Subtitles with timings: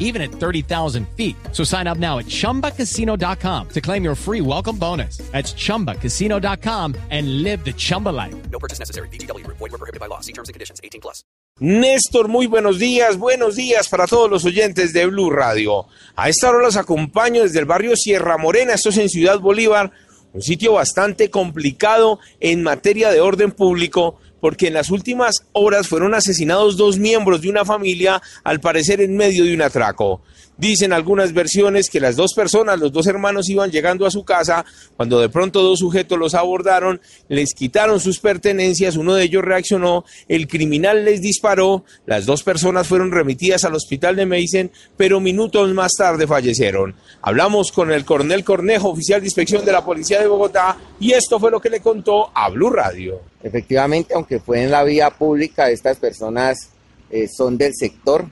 [0.00, 1.36] even at 30,000 feet.
[1.52, 5.18] So sign up now at chumbacasino.com to claim your free welcome bonus.
[5.30, 8.34] That's chumbacasino.com and live the Chumba life.
[8.50, 9.08] No purchase necessary.
[9.10, 9.46] BGW.
[9.46, 10.18] Void were prohibited by law.
[10.18, 10.80] See terms and conditions.
[10.82, 11.22] 18 plus.
[11.60, 15.86] Néstor, muy buenos días, buenos días para todos los oyentes de Blue Radio.
[16.16, 19.92] A esta hora los acompaño desde el barrio Sierra Morena, esto es en Ciudad Bolívar,
[20.32, 26.14] un sitio bastante complicado en materia de orden público, porque en las últimas horas fueron
[26.14, 30.22] asesinados dos miembros de una familia, al parecer en medio de un atraco.
[30.60, 34.66] Dicen algunas versiones que las dos personas, los dos hermanos, iban llegando a su casa
[34.94, 40.04] cuando de pronto dos sujetos los abordaron, les quitaron sus pertenencias, uno de ellos reaccionó,
[40.28, 45.72] el criminal les disparó, las dos personas fueron remitidas al hospital de Meisen, pero minutos
[45.72, 46.94] más tarde fallecieron.
[47.22, 51.40] Hablamos con el coronel Cornejo, oficial de inspección de la Policía de Bogotá, y esto
[51.40, 53.29] fue lo que le contó a Blue Radio.
[53.42, 56.70] Efectivamente, aunque fue en la vía pública, estas personas
[57.10, 58.26] eh, son del sector.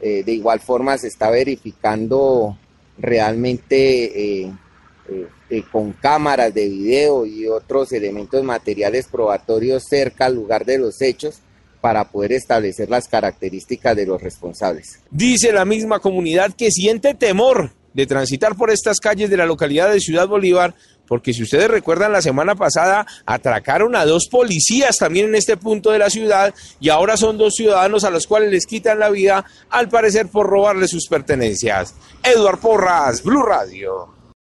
[0.00, 2.58] Eh, de igual forma se está verificando
[2.98, 4.52] realmente eh,
[5.70, 11.40] con cámaras de video y otros elementos materiales probatorios cerca al lugar de los hechos
[11.80, 15.00] para poder establecer las características de los responsables.
[15.10, 19.92] Dice la misma comunidad que siente temor de transitar por estas calles de la localidad
[19.92, 20.74] de Ciudad Bolívar,
[21.06, 25.90] porque si ustedes recuerdan la semana pasada atracaron a dos policías también en este punto
[25.90, 29.44] de la ciudad y ahora son dos ciudadanos a los cuales les quitan la vida,
[29.70, 31.94] al parecer por robarles sus pertenencias.
[32.22, 34.21] Eduard Porras, Blue Radio.